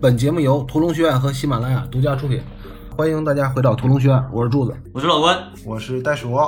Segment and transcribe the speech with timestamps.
[0.00, 2.40] 本节目由屠龙学院和喜马拉雅独家出品，
[2.96, 4.72] 欢迎大家回到屠龙学院，我是柱子。
[4.92, 6.38] 我是老关，我是袋鼠。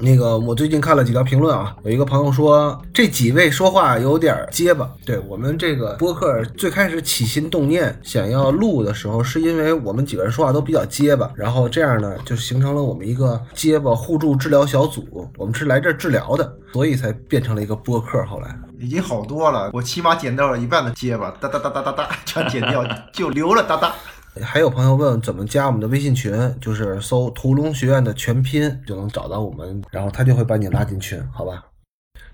[0.00, 4.90] 那个，我最近看了几条评论啊，有一个朋友说这几位说话有点结巴。
[5.06, 15.30] 对我们这个播客最开始起心动念想要录的时候，是因为我们几个人说话都比较结巴，然后这样呢就形成了我们一个结巴互助治疗小组。
[15.36, 18.24] 我们是来这儿治疗的，所以才变成了一个播客。
[18.24, 23.92] 后来已经好多了，我起码剪掉了一半的结巴，哒哒哒哒哒哒，全剪掉， 就留了哒哒。
[24.40, 31.64] 还有朋友问怎么加我们的微信群，就是搜“屠龙学院”的全拼就能找到我们，然后他就会把你拉进群，好吧？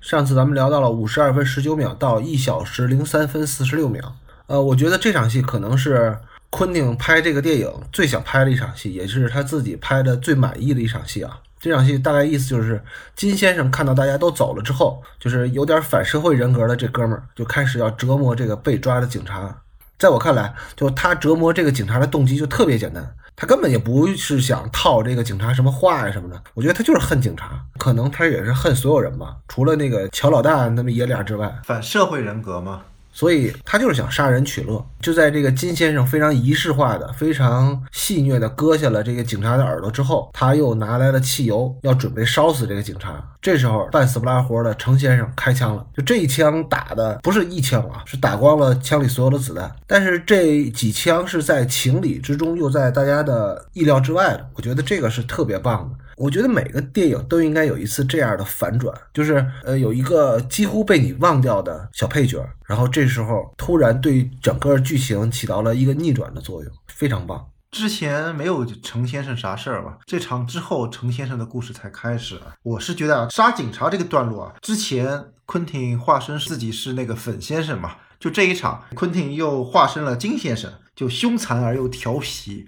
[0.02, 4.14] 上次咱们聊到了五十二分十九秒到一小时零三分四十六秒，
[4.48, 6.18] 呃，我觉得这场戏可能是
[6.50, 11.38] 昆汀拍这个电影最想拍的一场戏，也是他自己拍的最满意的一场戏啊。
[11.64, 12.78] 这场戏大概意思就是
[13.16, 19.62] 金先生看到大家都走了之后，就是有点反社会人格的这哥们儿就开始要折磨这个被抓的警察。
[19.98, 23.02] 在我看来，就他折磨这个警察的动机就特别简单，
[23.34, 26.38] 他根本也不是想套这个警察什么话呀什么的。
[26.52, 32.82] 我觉得他就是恨警察，可能他也是恨所有人吧，除了那个乔老大那么爷俩之外，反社会人格吗？
[33.14, 34.84] 所以他就是想杀人取乐。
[35.00, 43.24] 就在这个金先生非常仪式化的、非常戏谑的割下了这个警察的耳朵之后，他又拿来了汽油，要准备烧死这个警察。
[43.45, 49.70] 这时候半死不拉活的程先生开枪了，就这一枪打的不是一枪啊，是打光了枪里所有的子弹。
[49.87, 54.48] 但是这几枪是在情理之中，又在大家的意料之外的。
[54.55, 55.98] 我觉得这个是特别棒的。
[56.17, 67.45] 我觉得每个电影都应该有一次这样的反转，就是呃有一个几乎被你忘掉的小配角，然后这时候突然对整个剧情起到了一个逆转的作用，非常棒。
[67.75, 69.98] 之前没有程先生啥事儿吧？
[70.06, 72.41] 这场之后，程先生的故事才开始。
[72.62, 82.65] 我是觉得啊，杀警察这个段落啊，之前昆汀化身自己是那个粉先生嘛，就这一场，昆汀又化身了金先生，就凶残而又调皮。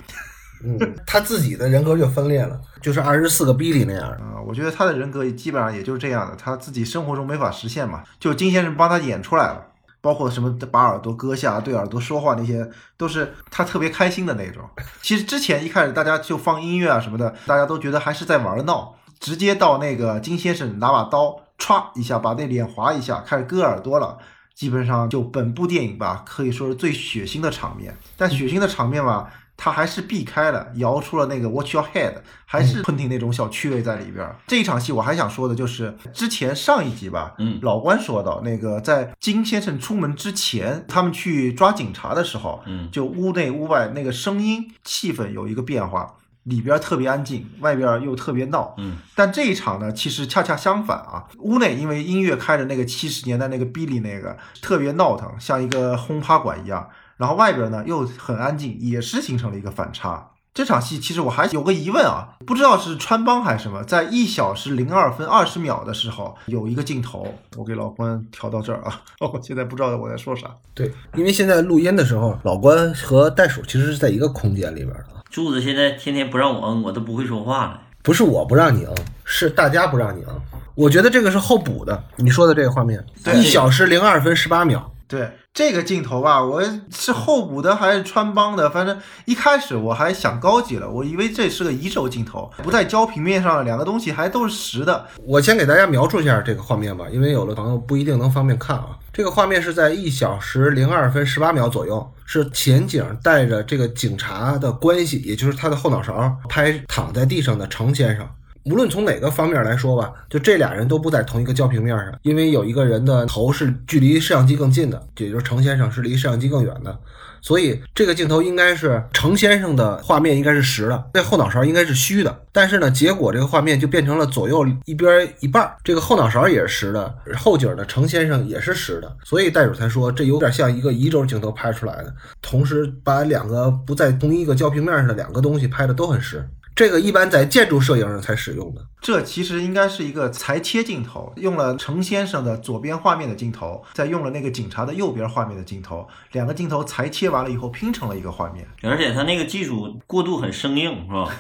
[0.65, 0.77] 嗯，
[1.07, 4.43] 他自己的人格就分裂了，就是二十四个 B 里那样啊。
[4.45, 8.03] 我觉得他的人格基本上也就是这样的，他自己生活中没法实现嘛。
[8.19, 9.67] 就金先生帮他演出来了，
[10.07, 14.63] 包括什么把耳朵割下、对耳朵说话那些，都是他特别开心的那种。
[15.03, 18.95] 其实之前一开始大家就放音乐啊什么的，大家都觉得还是在玩闹。
[19.19, 24.17] 直接到那个金先生拿把刀歘一下把那脸划一下，开始割耳朵了。
[24.55, 27.97] 基本上就本部电影吧，可以说是最血腥的场面。
[28.17, 29.29] 但血腥的场面吧。
[29.57, 34.29] 他还是避开了，摇出了那个 Watch Your Head，还是昆汀那种小趣味在里边。
[34.47, 48.99] 这一场戏我还想说的就是之前上一集吧，嗯，老关说到那个在金先生出门之前，他们去抓警察的时候，嗯，就屋内屋外那个声音气氛有一个变化，里边特别安静，外边又特别闹，嗯。
[49.15, 56.89] 但这一场呢，其实恰恰相反啊，屋内因为音乐开着那个七十年代那个 Billy 那个特别闹腾，像一个轰趴馆一样。
[57.17, 60.31] 然后外边呢又很安静，也是形成了一个反差。
[60.55, 67.27] 这场戏其实我还有个疑问啊，不知道是穿帮还是什么，在一小时零二分二十秒的时候有一个镜头，
[67.59, 70.49] 我给老关调到这儿啊， 我现在不知道我在说啥。
[70.73, 75.05] 对，因为现在录音的时候，老关和袋鼠其实是在一个空间里边的。
[75.29, 77.83] 柱子现在天天不让我摁，我都不会说话了。
[78.03, 78.95] 不是我不让你摁，
[79.25, 80.35] 是大家不让你摁。
[80.75, 83.05] 我觉得这个是后补的，你说的这个画面，
[83.35, 84.91] 一小时零二分十八秒。
[85.09, 88.69] 对这个镜头吧，我是后补的还是穿帮的？
[88.69, 95.07] 反正一开始我还想高级了，我以为这是个移轴镜头，不在焦平面上，两个东西还都是实的。
[95.25, 98.99] 我先给大家描述一下这个画面吧，因为有的朋友不一定能方便看啊。
[99.15, 108.29] 这个画面是在一小时零二分十八秒左右，是前景带着这个警察的关系，也就是他的后脑勺拍躺在地上的程先生。
[108.67, 116.99] 无论从哪个方面来说吧，就这俩人都不在同一个焦平面上，因为有一个人的头是距离摄像机更近的，也就是程先生是离摄像机更远的，
[117.41, 122.43] 所以这个镜头应该是程先生的画面应该是实的，那后脑勺应该是虚的。
[122.51, 132.13] 但是呢，结果这个画面就变成了左右一边一半，这个后脑勺也是实的，后景的程先生也是实的，所以袋鼠才说这有点像一个移轴镜头拍出来的，
[132.43, 136.45] 同时把两个不在同一个焦平面上的两个东西拍的都很实。
[136.77, 138.87] 这个一般在建筑摄影上才使用的。
[139.01, 148.69] 这其实应该是一个裁切镜头，用了程先生的左边画面的镜头，再用了那个警察的右边画面的镜头，两个镜头裁切完了以后拼成了一个画面。
[148.85, 151.35] 而且他那个技术过渡很生硬，是吧？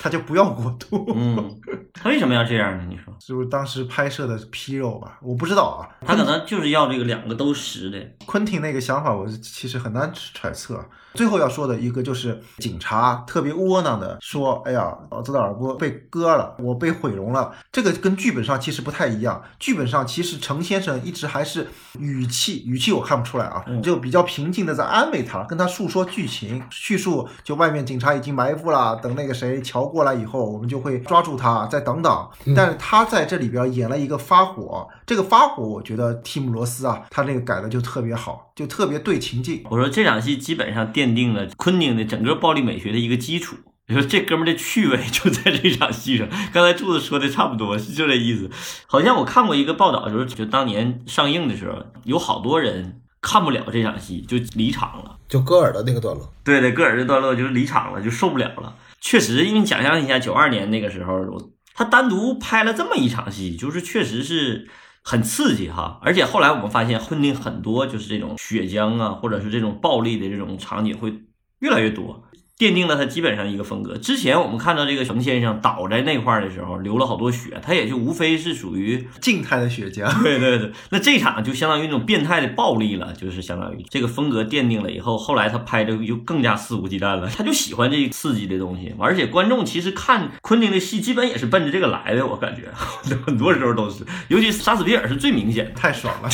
[0.00, 1.12] 他就不要过度。
[1.14, 1.60] 嗯，
[1.92, 2.86] 他为什么要这样呢？
[2.88, 5.88] 你说， 是不是当时拍摄的批肉吧，我不知道啊。
[6.06, 7.98] 他可能就是要这个两个都实的。
[8.24, 10.82] 昆汀那个想法，我其实很难揣测。
[11.14, 19.42] 最后要说的一个就是警察特别窝囊的说：“哎呀，老子的耳朵被割了，我被毁容了。”这个跟剧本上其实不太一样。
[19.58, 21.68] 剧本上其实程先生一直还是
[21.98, 32.28] 语气语气我看不出来啊，就比较平静的在安慰他，跟他诉说剧情，叙述就外面警察已经埋伏了，等那个谁乔过来以后，我们就会抓住他，再等等。
[32.54, 39.64] 但是他在这里边演了一个发火，这个发火，我觉得提姆罗斯啊，他那个改的就特别好，就特别对情境。
[39.70, 43.56] 我说这场戏基本上奠定了昆汀的整个暴力美学的一个基础。
[43.88, 46.28] 你说这哥们儿的趣味就在这场戏上。
[46.52, 48.48] 刚才柱子说的差不多，就这意思。
[48.86, 55.16] 好像我看过一个报道，就是就当年上映的时候，有好多人看不了这场戏，就离场了。
[55.28, 58.76] 就戈尔的那个段落，对对，戈尔的段落就是离场了，就受不了了。
[59.00, 64.68] 确实，因为你想象一下，九二年那个时候，他单独拍了这么一场戏，就是确实是
[65.02, 65.98] 很刺激哈。
[66.02, 71.12] 而且后来我们发现，昆汀很多就是这种血浆啊，或者是这种暴力的这种场景会
[71.60, 72.24] 越来越多。
[72.60, 73.96] 奠定了他基本上一个风格。
[73.96, 80.22] 之前我们看到这个熊先生倒在那块儿的时候，流了好多血，他也就无非是属于静态的血浆。
[80.22, 87.26] 对对对，那这场就相当于那种变态的暴力了，就是相当于这个风格奠定了以后，后来他拍的就更加肆无忌惮了。
[87.34, 92.26] 他就喜欢这刺激的东西，而且观众其实看昆汀的戏，基本也是奔着这个来的。
[92.26, 92.68] 我感觉
[93.24, 96.28] 很多时候都是，尤其杀死比尔是最明显的，太爽了，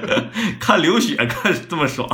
[0.58, 2.08] 看流血看这么爽。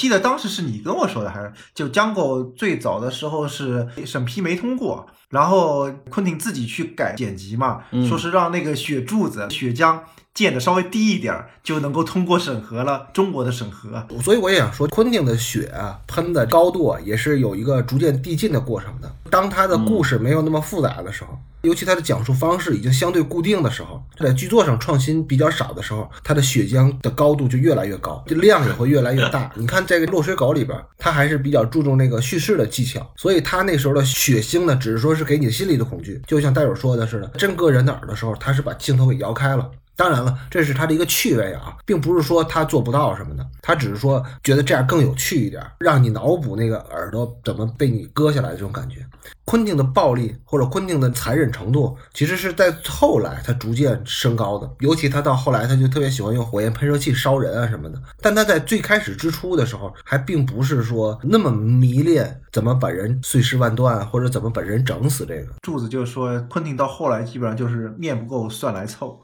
[0.00, 10.00] 记得当时是你跟我说的，还是就江狗最早的时候是审批没通过，然后昆汀自己去改剪辑嘛，说是让那个血柱子、血浆
[10.40, 14.02] 溅的稍微低一点，就能够通过审核了，中国的审核。
[14.22, 19.14] 所以我也想说，昆汀的血啊喷的高度啊，也是有一个逐渐递进的过程的。
[19.30, 21.38] 当他的故事没有那么复杂的时候。
[21.62, 29.52] 尤其他的讲述方式已经相对固定的时候，在剧作上创新比较少的时候，他的血浆的高度就越来越高，这量也会越来越大。
[29.54, 39.70] 你看这个《落水狗》里边，他还是比较注重那个叙事的技巧，所以他那时候的血腥呢，只是说是给你心里的恐惧，就像戴友说的似的，真割人的耳的时候，他是把镜头给摇开了。
[40.00, 49.04] 当然了，这是他的一个趣味啊，并不是说他做不到什么的，他只是说觉得这样更有趣一点，让你脑补那个耳朵怎么被你割下来的这种感觉。
[49.44, 58.00] 昆汀的暴力或者昆汀的残忍程度，其实是在后来他逐渐升高的，尤其他到后来他就特别喜欢用火焰喷射器烧人啊什么的。
[58.22, 65.52] 但他在最开始之初的时候，还并不是说那么迷恋怎么把人碎尸万段或者怎么把人整死这个。
[65.60, 69.20] 柱子就说，昆汀到后来基本上就是面不够蒜来凑。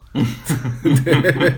[1.04, 1.52] 对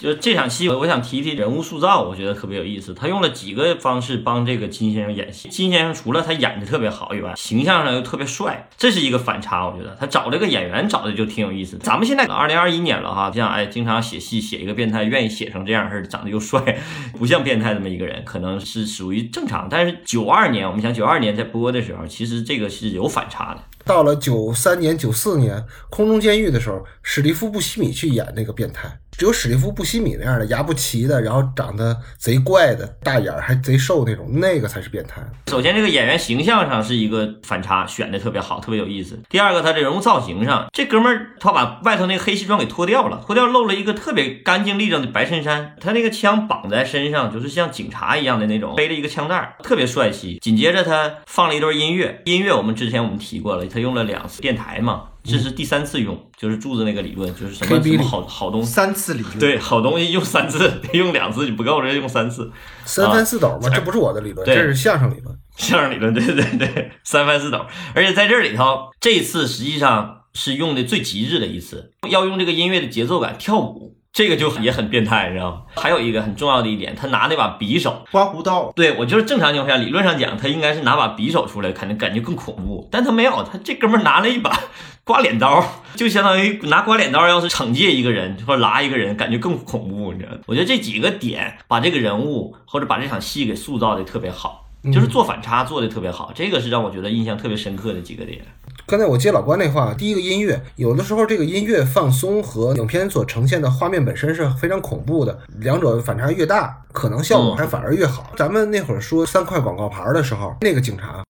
[0.00, 2.92] 就这场戏，我想提提人物塑造，我觉得特别有意思。
[2.92, 5.48] 他用了几个方式帮这个金先生演戏。
[5.48, 9.66] 金先生除了他演的特别好以外，形象上又特别帅，这是一个反差。
[9.66, 11.78] 我觉得他找这个演员找的就挺有意思。
[11.78, 16.78] 咱们现在二零二一年了哈，像哎，经常写戏写一个变态，愿意写成这样式的，长得又帅，
[17.18, 19.68] 不像变态这么一个人，可能是属于正常。
[19.70, 23.62] 但是九二年，我们想九二年在播的时候，其实这个是有反差的。
[23.86, 25.58] 到了九三年、九四年
[25.90, 28.86] 《空中监狱》的时候，是史蒂夫·布西米去演那个变态。
[29.16, 35.22] 只有史蒂夫·布西米那样的牙不齐的，然后长得贼怪的大眼儿还贼瘦那种，那个才是变态。
[35.46, 39.18] 首先，这个演员形象上是一个反差，选的特别好，特别有意思。
[39.30, 50.38] 第二个，他这人物造型上，这哥们儿他把外头那个黑西装给脱掉了，脱掉露了一个特别干净利落的白衬衫，他那个枪绑在身上，就是像警察一样的那种，背了一个枪袋，特别帅气。
[50.42, 55.04] 紧接着他放了一段音乐，音乐我们之前我们提过了，他用了两次电台嘛。
[55.24, 62.52] 这是第三次用，就是柱子那个理论，就是什么什么好好东西，三次理论，对，好东西用三次， 用两次你不够，这用三次，
[62.84, 73.96] 三番四抖嘛，这不是我的理论，这是相声理论，相声理论，对对对，三番四抖，而且在这里头，这次实际上是用的最极致的一次，要用这个音乐的节奏感跳舞。
[74.14, 75.62] 这个就也很变态，你知道吗？
[75.74, 78.70] 还有一个很重要的一点，他拿那把匕首，刮胡刀。
[78.76, 82.88] 对我就是正常情况下，理论上讲，他应该是拿把匕首出来，肯定感觉更恐怖。
[82.92, 84.56] 但他没有，他这哥们拿了一把
[85.02, 85.66] 刮脸刀，
[85.96, 90.12] 就相当于拿刮脸刀，要是惩戒一个人或者拉一个人，感觉更恐怖。
[90.12, 90.30] 你知道？
[90.46, 98.40] 我觉得这几个点把这个人物或者把这场戏给塑造的特别好，就是做反差做的特别好，这个是让我觉得印象特别深刻的几个点。
[98.86, 108.32] 刚才我接老关那话，第一个音乐，有的时候这个音乐放松和影片所呈现的画面本身是非常恐怖的，两者反差越大，可能效果还反而越好。
[108.36, 111.24] 咱们那会儿说三块广告牌的时候，那个警察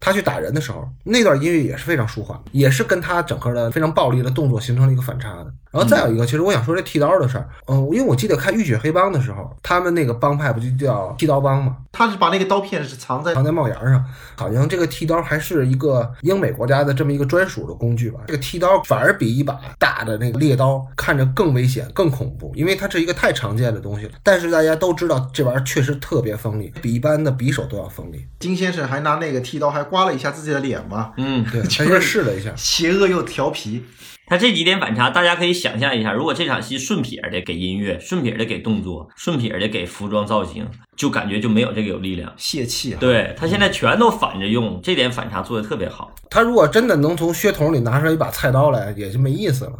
[0.00, 5.52] 他去打人的时候，那段音乐也是非常舒缓，也是跟他整个的非常暴力的动作形成了一个反差的。
[5.70, 11.76] 然后再有一个，其实我想说这剃刀的事儿，嗯，因为我记得看《浴血黑帮》的时候，他们那个帮派不就叫剃刀帮吗？
[11.92, 14.04] 他是把那个刀片是藏在藏在帽檐上，
[14.36, 18.20] 好像这个剃刀还是一个英美国家的这么一个专属的工具吧。
[18.26, 24.12] 这个剃刀反而比一把大的那个猎刀看着更危险、更恐怖，因为它是一个太常见的东西了。
[24.22, 28.26] 但是大家都知道，这玩意儿确实特别锋利，比一般的匕首都要锋利。
[28.40, 33.84] 金先生还拿那个剃刀还刮了一下自己的脸嘛， 嗯，对，他先试了一下，邪恶又调皮。
[34.30, 42.32] 他这几点反差，大家可以想象一下，如果这场戏顺撇的给音乐，顺撇的给动作，顺撇的给服装造型，就感觉就没有这个有力量。
[42.36, 42.98] 泄气啊！
[43.00, 46.14] 对他现在全都反着用，这点反差做的特别好。
[46.30, 49.72] 他如果真的能从靴筒里拿出来一把菜刀来，也就没意思了。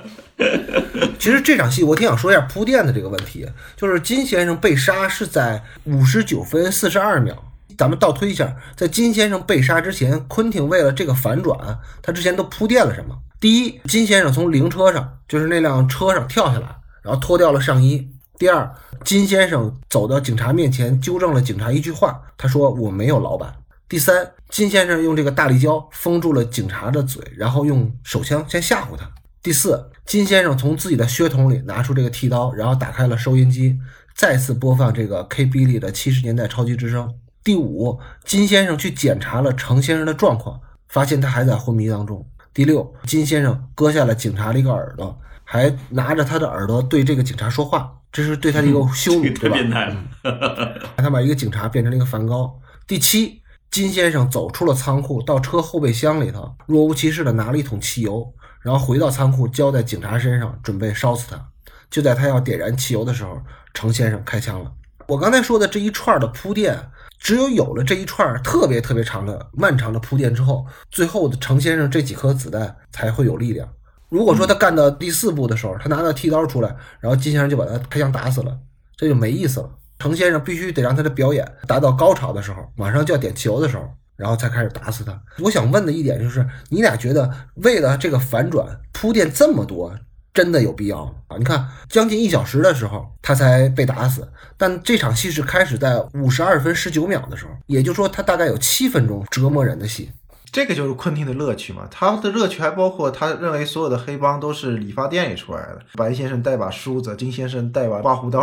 [1.18, 7.36] 其实这场戏我挺想说一下铺垫的这个问题，就是金先生被杀是在五十九分四十二秒。
[7.76, 13.16] 咱们倒推一下，在金先生被杀之前，昆汀为了这个反转，他之前都铺垫了什么？
[13.38, 18.10] 第一，金先生从灵车上，就是那辆车上跳下来，然后脱掉了上衣。
[18.38, 18.70] 第二，
[19.04, 23.54] 金先生走到警察面前，纠正了警察一句话，他说：“我没有老板。”
[23.88, 29.08] 第三，金先生用这个大力胶封住了警察的嘴，然后用手枪先吓唬他。
[29.42, 33.78] 第四，金先生从自己的靴筒里拿出这个剃刀，然后打开了收音机，
[34.14, 37.14] 再次播放这个 K B 里的七十年代超级之声。
[37.46, 42.28] 第五，金先生去检查了程先生的状况，发现他还在昏迷当中。
[42.52, 49.54] 第六，金先生割下了警察的一个耳朵，还拿着他的耳朵对这个警察说话，这是对他的一个羞辱，对吧？
[49.54, 49.96] 变态了，
[50.98, 52.52] 他把一个警察变成了一个梵高。
[52.84, 61.40] 第七，金先生走出了仓库，到车后备箱里头，若无其事的拿了一桶汽油，然后回到仓库浇在警察身上，准备烧死他。
[61.88, 63.40] 就在他要点燃汽油的时候，
[63.72, 64.72] 程先生开枪了。
[65.06, 66.76] 我刚才说的这一串的铺垫。
[67.18, 73.68] 只有有了这一串特别特别长的、漫长的铺垫之后，最后的程先生这几颗子弹才会有力量。
[74.08, 78.56] 如果说他干到第四步的时候，他拿到剃刀出来，然后金先生就把他开枪打死了，
[78.96, 79.70] 这就没意思了。
[79.98, 85.20] 程先生必须得让他的表演达到高潮的时候，马上就要点汽油的时候，然后才开始打死他。
[85.38, 89.92] 我想问的一点就是，你俩觉得为了这个反转铺垫这么多？
[90.36, 91.12] 真的有必要吗？
[91.28, 94.30] 啊，你看，将近一小时的时候，他才被打死。
[94.58, 100.10] 但这场戏是开始在五十二分十九秒的时候，也就是说，他大概有七分钟折磨人的戏。
[100.52, 101.88] 这个就是昆汀的乐趣嘛。
[101.90, 105.80] 他的乐趣还包括他认为所有的黑帮都是理发店里出来的。
[105.94, 108.40] 白先生带把梳子，金先生带把刮胡刀。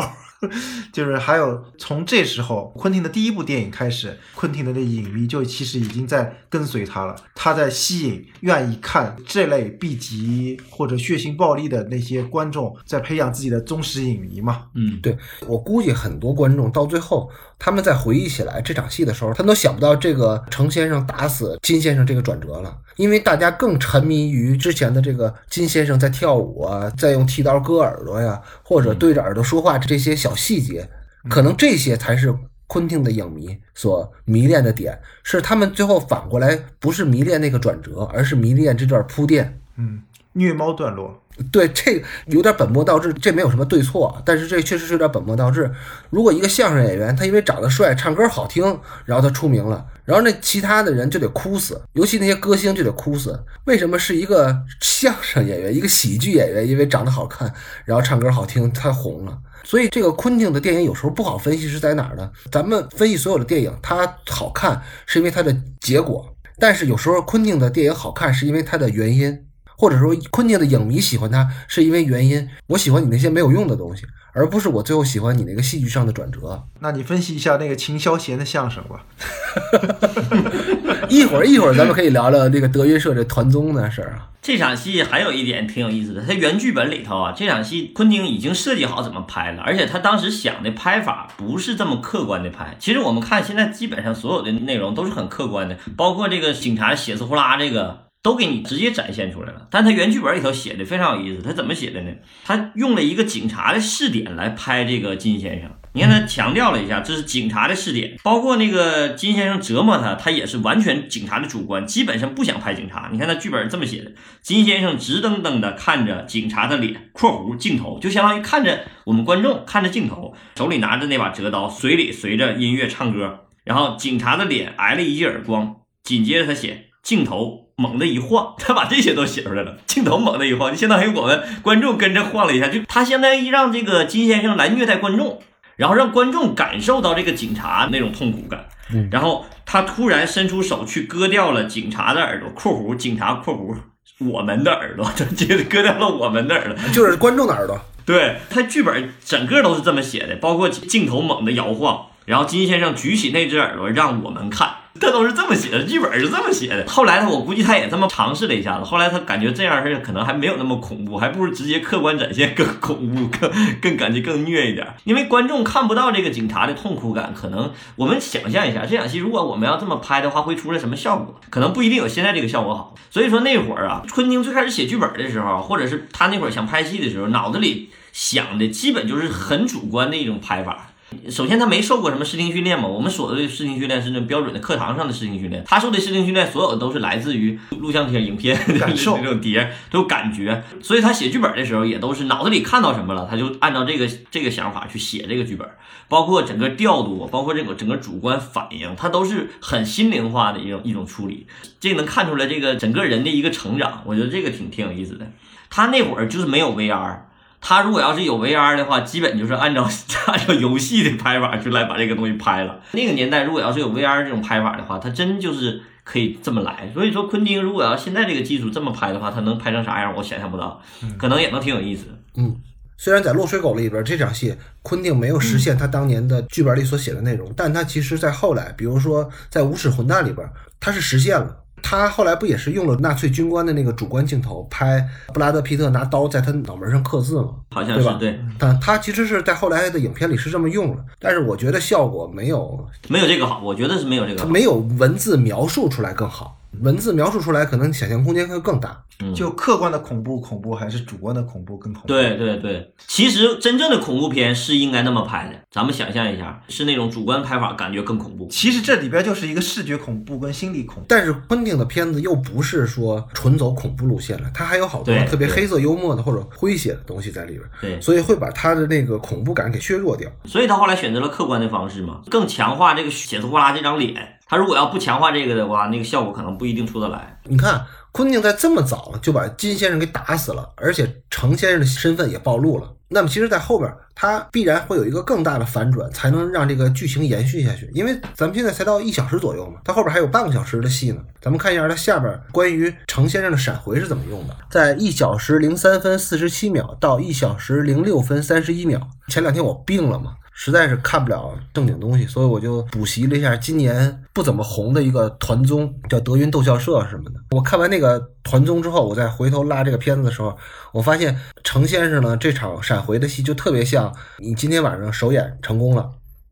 [0.91, 14.63] 就是还有从这时候，昆汀的第一部电影开始，昆汀的那影迷就其实已经在跟随他了，他在吸引愿意看这类 B 级或者血腥暴力的那些观众，在培养自己的忠实影迷嘛。
[14.75, 30.32] 嗯，对我估计很多观众到最后，他们在回忆起来这场戏的时候，他都想不到这个程先生打死金先生这个转折了，因为大家更沉迷于之前的这个金先生在跳舞啊，在用剃刀割耳朵呀，或者对着耳朵说话这些小。
[30.35, 30.89] 细节，
[31.29, 32.33] 可能这些才是
[32.67, 39.59] 昆汀的影迷所迷恋的点，是他们最后反过来不是迷恋那个转折，而是迷恋这段铺垫。
[39.77, 40.01] 嗯，
[40.33, 41.21] 虐猫段落，
[41.51, 45.71] 对，这有点本末倒置，这没有什么对错，但是这确实是有点本末倒置。
[46.09, 53.43] 如果一个相声演员他因为长得帅、唱歌好听，然后他出名了，然后那其他的人就得哭死，尤其那些歌星就得哭死。
[53.65, 57.51] 为什么是一个相声演员、一个喜剧演员，因为长得好看，
[57.85, 59.39] 然后唱歌好听，他红了？
[59.63, 62.29] 所以这个昆汀的电影有时候不好分析是在哪儿呢？
[62.51, 69.45] 咱们分析所有的电影，它好看是因为它的结果，但是有时候昆汀的电影好看是因为它的原因，
[69.77, 72.47] 或者说昆汀的影迷喜欢它是因为原因。
[72.67, 74.03] 我喜欢你那些没有用的东西，
[74.33, 76.63] 而不是我最后喜欢你那个戏剧上的转折。
[76.79, 79.05] 那你分析一下那个秦霄贤的相声吧。
[81.09, 84.29] 一会儿一会儿咱们可以聊聊那个德云社这团综的事儿啊。
[84.41, 92.75] 这场戏还有一点挺有意思的，他原剧本里头啊，这场戏昆汀已经设计好怎么拍了，而且他当时想的拍法不是这么客观的拍。
[92.77, 99.67] 其实我们看现在基本上所有的内容都是很客观的，包括这个警察血丝呼啦这个都给你直接展现出来了。
[99.71, 102.11] 但他原剧本里头写的非常有意思，他怎么写的呢？
[102.43, 105.71] 他用了一个警察的视点来拍这个金先生。
[105.95, 113.09] 你看他强调了一下，这是警察的视点，包括那个金先生折磨他，他也是完全警察的主观，基本上不想拍警察。
[113.11, 129.77] 你看他剧本这么写的：金先生直瞪瞪的看着警察的脸（括弧镜头），就相当于看着我们观众看着镜头，手里拿着那把折刀，嘴里随着音乐唱歌，然后警察的脸挨了一记耳光，紧接着他写镜头猛地一晃，他把这些都写出来了。
[129.85, 135.39] 镜头猛地一晃，就相当于我们观众跟着晃了一下，就他相当于让这个金先生来虐待观众。
[135.83, 138.67] 然后让观众感受到这个警察那种痛苦感，
[139.11, 143.75] 然后他突然伸出手去割掉了警察的耳朵（括弧警察括弧
[144.19, 146.77] 我们的耳朵， 就接着割掉了我们的耳朵。
[146.93, 147.77] 就是观众的耳朵。
[148.05, 154.69] 对他剧本整个都是这么写的，包括镜头猛地摇晃，然后金先生举起那只耳朵让我们看，
[155.03, 156.85] 他都是这么写的，剧本是这么写的。
[156.87, 164.87] 后来他，我估计他也这么尝试了一下子，后来他感觉这样是可能还没有那么恐怖，还不如直接客观展现更恐怖、 更更感觉更虐一点。
[165.03, 171.39] 因为观众看不到这个警察的痛苦感，可能我们想象一下，这场戏如果我们要这么拍的话，会出来什么效果？
[171.49, 172.95] 可能不一定有现在这个效果好。
[173.11, 177.89] 所以说那会儿啊，昆汀最开始写剧本的时候，或者是他那会儿想拍戏的时候，脑子里。
[178.13, 180.91] 想的基本就是很主观的一种拍法。
[181.29, 182.87] 首先，他没受过什么视听训练嘛。
[182.87, 185.63] 我们所谓的视听训练是那标准的课堂上的视听训练。
[185.65, 190.63] 他受的视听训练，所有的都是来自于录像片、影片感受 这种碟，都有感觉。
[190.81, 195.67] 所以他写剧本的时候，也都是脑子里看到什么了，他就按照这个这个想法去写这个剧本。
[196.09, 201.47] 包括整个调度，包括这个整个主观反应，他都是很心灵化的一种一种处理。
[201.79, 204.03] 这能看出来这个整个人的一个成长。
[204.05, 205.31] 我觉得这个挺挺有意思的。
[205.69, 207.17] 他那会儿就是没有 VR。
[207.65, 209.89] 他如果要是有 VR 的话，基本就是按照
[210.27, 212.81] 按照游戏的拍法去来把这个东西拍了。
[212.91, 216.91] 那个年代如果要是有 VR 这种拍法的话，他真就是可以这么来。
[216.93, 220.81] 所以说，昆汀如果要现在这个技术这么拍的话，他能拍成啥样，我想象不到，
[221.17, 222.07] 可能也能挺有意思。
[222.35, 222.53] 嗯，
[222.97, 230.45] 虽然在《落水狗》里边这场戏，昆汀没有实现他当年的剧本里所写的内容，但他其实在后来，比如说在《无耻混蛋》里边，
[230.81, 231.62] 他是实现了。
[231.83, 237.49] 他后来不也是用了纳粹军官的那个主观镜头拍布拉德皮特拿刀在他脑门上刻字吗？
[237.71, 238.39] 好像是对。
[238.57, 246.57] 但他其实是在后来的影片里是这么用了，但是我觉得效果没有没有这个好，我觉得是没有这个，没有文字描述出来更好。
[246.81, 249.03] 文字描述出来，可能想象空间会更大。
[249.33, 252.07] 就客观的恐怖，恐怖还是主观的恐怖更恐怖？
[252.07, 255.55] 对对对，其实真正的恐怖片是应该那么拍的。
[255.71, 258.47] 咱们想象一下，是那种主观拍法，感觉更恐怖。
[258.49, 261.05] 其实这里边就是一个视觉恐怖跟心理恐怖。
[261.07, 267.63] 但是昆汀的片子又不是说纯走恐怖路线了，他还有好多特别黑色幽默的或者诙谐的东西在里边。
[267.79, 270.29] 对，所以会把他的那个恐怖感给削弱掉。
[270.45, 274.32] 所以他后来选择了客观的方式嘛，更强化这个血丝呼啦这张脸。
[274.45, 277.39] 他如果要不强化这个的话，那个效果可能不一定出得来。
[277.45, 282.93] 你看，昆汀在这么早就把金先生给打死了，而且程先生的身份也暴露了。
[283.09, 287.87] 那么，其实，在后边他必然会有一个更大的反转，才能让这个剧情延续下去。
[287.93, 291.21] 因为咱们现在才到一小时左右嘛，他后边还有半个小时的戏呢。
[291.39, 298.99] 咱们看一下他下边关于程先生的闪回是怎么用的，在一小时零三分四十七秒到一小时零六分三十一秒。
[299.27, 300.33] 前两天我病了嘛。
[300.55, 307.39] 实在是看不了正经东西，所以我就补习了一下今年不怎么红的一个团综，叫德云逗笑社什么的。
[307.49, 310.55] 我看完那个团综之后，我再回头拉这个片子的时候，
[310.91, 316.07] 我发现程先生呢这场闪回的戏就特别像你今天晚上首演成功了，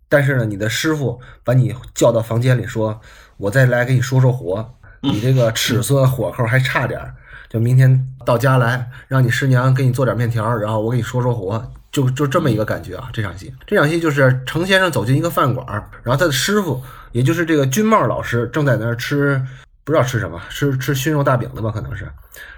[0.09, 2.99] 但是呢你的师傅把你叫到房间里说，
[3.37, 4.67] 我再来给你说说活，
[5.01, 6.99] 你这个 尺寸火候还差点，
[7.49, 11.71] 就明天到家来，让你师娘给你做点面条，然后我给你说说活。
[11.91, 13.09] 就就这么一个感觉啊！
[13.11, 15.65] 这场戏，这场戏就是程先生走进一个饭馆，
[16.03, 19.41] 然后他的师傅，也就是这个军帽老师，正在那儿吃，
[19.83, 22.09] 不知道吃什么，吃吃熏肉大饼的吧，可能是。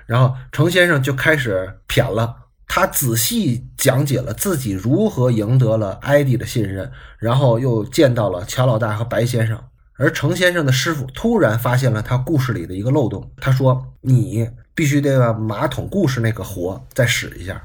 [0.05, 2.35] 然后程先生就开始谝了，
[2.67, 9.59] 他仔细讲解了自己如何赢得了艾迪的信任，然后又见到了乔老大和白先生。
[9.95, 17.63] 而程先生的师傅突然发现了他故事里的一个漏洞，他说：“你必须得把马桶故事那个活再使一下。”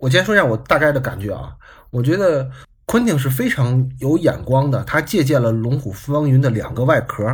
[0.00, 1.54] 我先说一下我大概的感觉啊，
[1.90, 2.50] 我觉得
[2.86, 7.24] 昆汀是非常有眼光的，他借鉴了《龙虎风云》的两个外壳。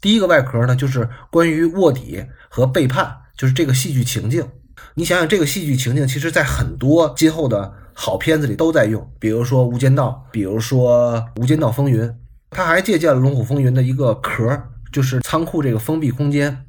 [0.00, 4.46] 第一个外壳呢，就是关于卧底和背叛，就是这个戏剧情境。
[4.94, 12.02] 你想想，这个戏剧情境，其实在很多今后的好片子里都在用，比如说《无间道》，比如说《无间道风云》。
[12.50, 14.60] 他还借鉴了《龙虎风云》的一个壳，
[14.92, 16.66] 就是仓库这个封闭空间。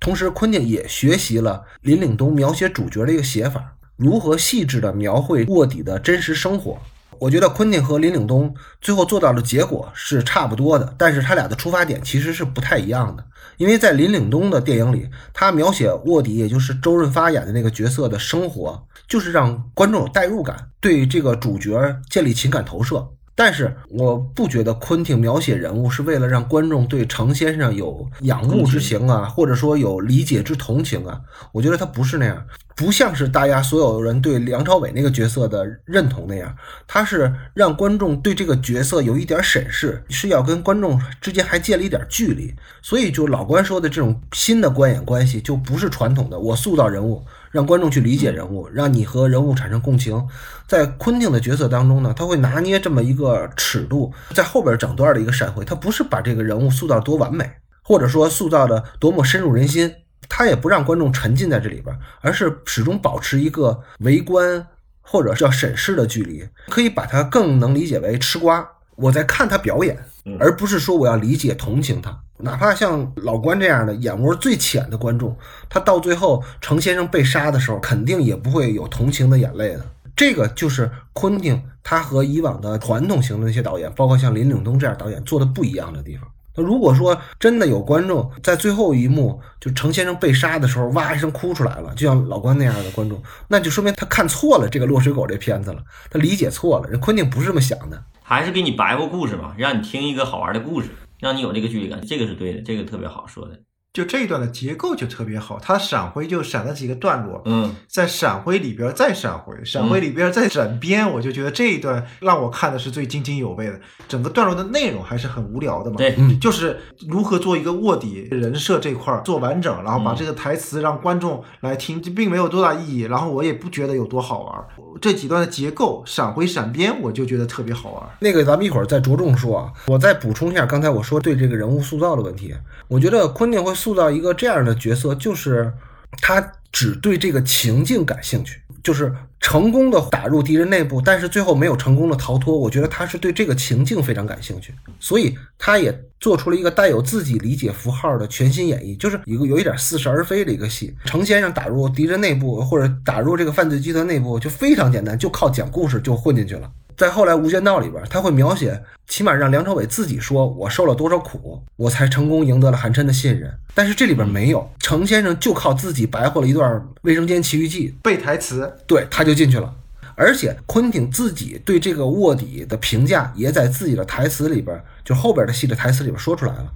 [0.00, 3.75] 同时，昆汀也学习了林岭东描写主角的一个写法。
[3.96, 6.78] 如何细致地描绘卧底的真实生活？
[7.18, 13.24] 我觉得昆汀和林岭东最后做到的结果是差不多的，但是他俩的出发点其实是不太一样的。
[13.56, 23.08] 因为在林岭东的电影里，他描写卧底，也就是周润发演的那个角色的生活，就是让观众有代入感，对这个主角建立情感投射。
[23.38, 31.20] 但是我不觉得昆汀描写人物是为了让观众对程先生有仰慕之情啊，或者说有理解之同情啊。
[31.52, 32.42] 我觉得他不是那样，
[32.74, 42.54] 不像是大家所有人对梁朝伟那个角色的认同那样，他是让观众对这个角色有一点审视，是要跟观众之间还建立一点距离。
[42.80, 47.22] 所以就老关说的这种新的观演关系，就不是传统的我塑造人物。
[47.56, 50.28] 让观众去理解人物，让你和人物产生共情。
[50.68, 57.50] 在昆汀的角色当中呢，他会拿捏这么一个尺度，在后边整段的一个闪回，他不是把这个人物塑造多完美，
[57.82, 59.90] 或者说塑造的多么深入人心，
[60.28, 64.66] 他也不让观众沉浸在这里边，而是始终保持一个围观
[65.00, 68.68] 或者叫审视的距离，可以把它更能理解为吃瓜。
[68.96, 69.98] 我在看他表演，
[70.38, 72.20] 而不是说我要理解同情他。
[72.38, 75.36] 哪怕像老关这样的眼窝最浅的观众，
[75.68, 79.86] 他到最后程先生被杀的时候，肯定也不会有同情的眼泪的。
[80.14, 86.26] 这个就是昆汀他和以往的传统型的那些导演，包括像林岭东这样导演做的不一样的地方。
[86.54, 96.88] 那如果说真的有观众在最后一幕就程先生被杀的时候，哇一声哭出来了，就像老关那样的观众，那就说明他看错了这个落水狗这片子了，他理解错了。
[96.88, 98.02] 人昆汀不是这么想的。
[98.22, 100.88] 还是给你白话故事嘛，让你听一个好玩的故事，
[101.18, 103.62] 让你有这个距离感，这个是对的，这个特别好说的。
[103.96, 113.80] 就这一段的结构就特别好，它闪回就闪了几个段落，嗯，在闪回里边再闪回，闪回里边再闪边，我就觉得这一段让我看的是最津津有味的。
[114.06, 116.78] 整个段落的内容还是很无聊的嘛，对，就是
[117.08, 124.62] 如何做一个卧底人设这块做完整，然后把这个台词让观众来听，这并没有多大意义，然后我也不觉得有多好玩。
[125.00, 128.02] 这几段的结构闪回闪边，我就觉得特别好玩。
[128.20, 132.54] 那个咱们一会儿再着重说啊，我再补充一下刚才我说对这个人物塑造的问题，
[132.88, 133.74] 我觉得昆汀会。
[133.86, 135.72] 塑造一个这样的角色，就是
[136.20, 142.58] 他只对这个情境感兴趣，就是成功的打入敌人内部，但是最后没有成功的逃脱。
[142.58, 150.92] 我觉得他是对这个情境非常感兴趣，所以他也做出了一个带有自己理解符号的全新演绎，就是一个有一点似是而非的一个戏。
[151.04, 156.68] 程先生打入敌人内部或者打入这个犯罪集团内部就非常简单，就靠讲故事就混进去了。
[156.96, 169.74] 在后来《无间道》里边，他会描写，起码让梁朝伟自己说：“我受了多少苦，我才成功赢得了韩琛的信任。”但是这里边没有，程先生就靠自己白活了一段《卫生间奇遇记》背台词，对，他就进去了。
[170.14, 176.72] 而且昆汀自己对这个卧底的评价，也在自己的台词里边，就后边的戏的台词里边说出来了。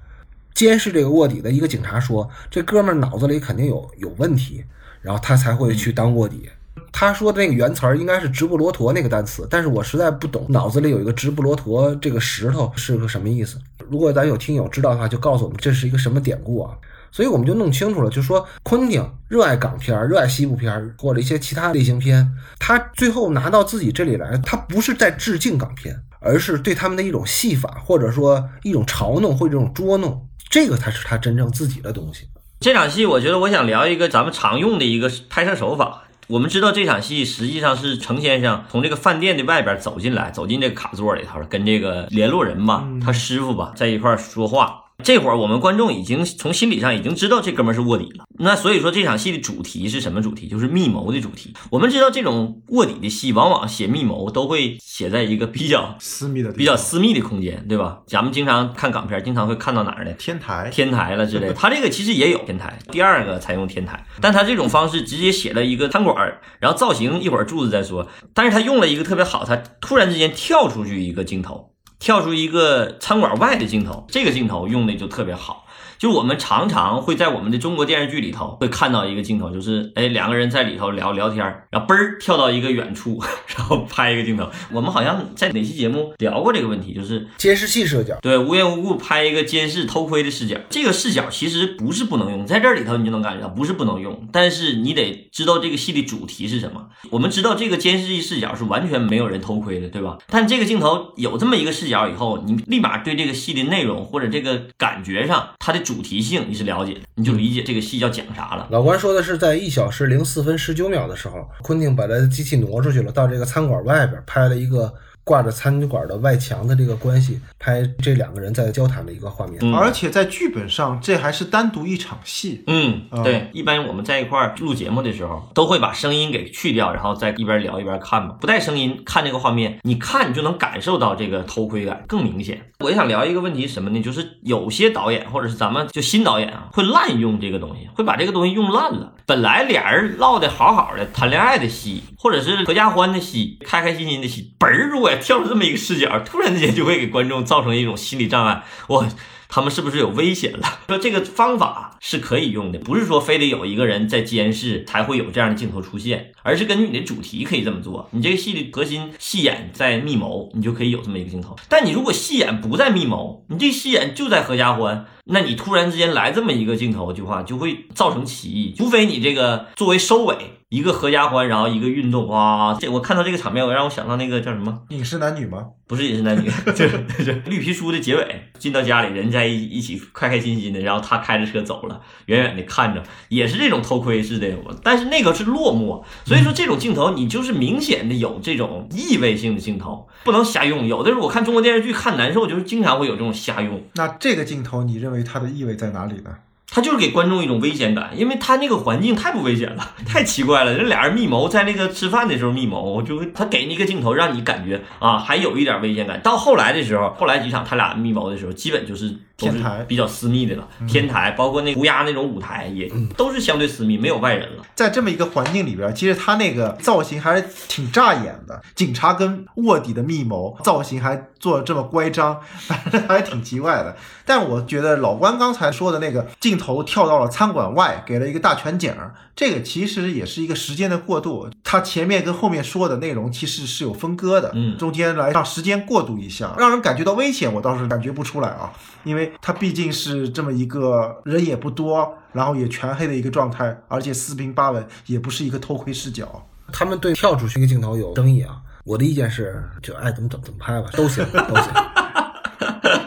[0.52, 4.64] 监视这个卧底的一个警察说：“这哥们脑子里肯定有有问题，
[5.00, 6.50] 然后他才会去当卧底。”
[6.92, 13.58] 他说的那个原词儿应该是直布罗陀那个单词，但是我实在不懂，脑子里有一个直布罗陀这个石头是个什么意思？
[13.88, 16.74] 如果咱有听友知道的话，就告诉我们这是一个什么典故啊？
[17.12, 32.28] 所以我们就弄清楚了，就说昆汀热爱港片、热爱西部片或者一些其他类型片，他最后拿到自己这里来，他不是在致敬港片，而是对他们的一种戏法，或者说一种嘲弄或者这种捉弄，这个才是他真正自己的东西。
[32.60, 36.04] 这场戏，我觉得我想聊一个咱们常用的一个拍摄手法。
[36.30, 44.84] 我们知道这场戏实际上是程先生从这个饭店的外边走进来，走进这个卡座里头，跟这个联络人吧，他师傅吧，在一块说话。
[45.02, 50.48] 这会儿我们观众已经从心理上已经知道这哥们是卧底了，那所以说这场戏的主题是什么主题？
[50.48, 51.54] 就是密谋的主题。
[51.70, 58.00] 我们知道这种卧底的戏，往往写密谋都会写在一个比较 私密的、比较私密的空间，对吧？
[58.06, 60.12] 咱们经常看港片，经常会看到哪儿呢？
[60.12, 61.52] 天台、天台了之类。
[61.56, 66.16] 他这个其实也有天台，第二个采用天台，但他这种方式直接写了一个餐馆，
[66.58, 68.06] 然后造型一会儿柱子再说。
[68.34, 71.69] 但是他用了一个特别好，他突然之间跳出去一个镜头。
[72.00, 75.66] 跳出一个餐馆外的镜头，这个镜头用的就特别好。
[76.00, 83.22] 就我们常常会在我们的中国电视剧里头会看到一个镜头，就是哎两个人在里头聊聊天，然后嘣儿跳到一个远处，
[83.54, 84.48] 然后拍一个镜头。
[84.72, 90.56] 我们好像在哪期节目聊过这个问题，就是监视器视角，对，无缘无故拍一个监视偷窥的视角。
[90.70, 96.86] 这个视角其实不是不能用，在这里头你就能感觉到不是不能用，但是你得知道这个戏的主题是什么。
[97.10, 100.16] 我们知道这个监视器视角是完全没有人偷窥的，对吧？
[100.28, 105.89] 但这个镜头有这么一个视角以后，你立马对这个戏的内容或者这个感觉上它的。
[105.92, 108.68] 主题性你是了解，你就理解这个戏要讲啥了。
[108.70, 114.94] 老关说的是在一小时零四分十九秒的时候，昆汀把他的机器挪出去了，到这个餐馆外边拍了一个。
[115.24, 122.64] 挂着餐馆的外墙的这个关系，拍这两个人在交谈的一个画面，而且在剧本上这还是单独一场戏。
[122.66, 132.66] 嗯，对，一般我们在一块儿录节目的时候，都会把声音给去掉，然后再一边聊一边看嘛，不带声音看这个画面，你看你就能感受到这个偷窥感更明显。
[132.80, 134.02] 我也想聊一个问题什么呢？
[134.02, 139.12] 就是有些导演或者是咱们就新导演啊，会滥用这个东西，会把这个东西用烂了。
[139.26, 145.10] 本来俩人唠的好好的，谈恋爱的戏，或者是合家欢的戏，开开心心的戏，嘣儿如果。
[145.16, 148.62] 跳出这么一个视角，突然之间就会给观众造成一种心理障碍。
[148.88, 149.08] 我。
[149.52, 150.78] 他们是不是有危险了？
[150.86, 158.08] 说这个方法是可以用的，不是说非得有一个人在监视才会有这样的镜头出现，而是根据你的主题可以这么做。
[158.12, 161.56] 你这个戏的核心戏眼在密谋，你就可以有这么一个镜头。
[161.68, 168.74] 但你如果戏眼不在密谋，你这戏眼就在合家欢，那你突然之间来这么一个镜头的话，就会造成歧义。
[168.76, 170.36] 除非你这个作为收尾，
[170.68, 175.66] 一个合家欢，然后一个运动，哇，这我看到这个场面，我让我想到那个叫什么《饮食男女》吗？
[175.86, 179.30] 不是《饮食男女 》，就是绿皮书的结尾，进到家里，人。
[179.30, 184.48] 在一一起开开心心的，然后他开着车走了，远远的看着，也是这种偷窥式的，
[184.82, 190.86] 但是那个是落寞，所以说这种镜头你就是明显的有这种意味性的镜头，不能瞎用。
[190.86, 193.82] 有的时候我看中国电视剧看难受，就是经常会有这种瞎用。
[193.94, 196.30] 那这个镜头你认为它的意味在哪里呢？
[196.70, 200.76] 他就是给观众一种危险感，因为他那个环境太不危险了， 太奇怪了。
[200.76, 206.20] 这俩人密谋，在那个吃饭的时候密谋，就他给你一个镜头，让你感觉啊，还有一点危险感。
[206.22, 210.68] 到后来的时候，后来几场他俩密谋的时候，基本就是都是天台比较私密的了。
[210.86, 214.64] 天台包括那乌鸦那种舞台，也都是相对私密，没有外人了。
[214.74, 218.62] 在这么一个环境里边，其实他那个造型还是挺扎眼的。
[218.74, 223.96] 警察跟卧底的密谋，造型还做的这么乖张，反 正还挺奇怪的。
[224.24, 231.48] 但我觉得老关刚才说的那个镜头跳到了餐馆外，给了一个大全景儿，这个其实也是一个时间的过渡。
[231.64, 238.70] 他前面跟后面说的内容其实是有分割的，嗯中间来让时间过渡一下，让人感觉到危险，我倒是感觉不出来啊，
[239.02, 246.46] 因为他毕竟是这么一个人也不多，然后也全黑的一个状态，而且四平八稳，也不是一个偷窥视角。
[246.72, 248.56] 他们对跳出去一个镜头有争议啊。
[248.84, 251.99] 我的意见是，就爱怎么怎么怎么拍吧，都行，都行。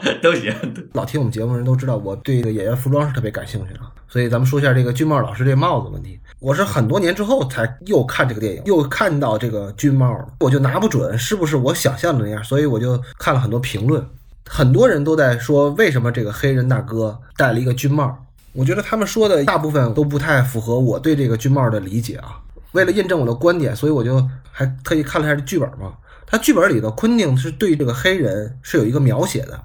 [0.21, 0.53] 都行，
[0.93, 6.19] 老听我们节目的人都知道，我对这个演员服装是特别感兴趣的，所以咱们说一下这个军帽老师这帽子问题。
[6.39, 14.05] 我是很多年之后才又看这个电影，又看到这个军帽，我就拿不准是不是我想象的那样，所以我就看了很多评论，
[14.45, 18.17] 很多人都在说为什么这个黑人大哥戴了一个军帽。
[18.51, 22.39] 我觉得他们说的大部分都不太符合我对这个军帽的理解啊。
[22.73, 25.93] 为了验证我的观点，所以我就还特意看了一下这剧本嘛。
[26.25, 29.59] 他剧本里头，昆汀是对这个黑人是有一个描写的，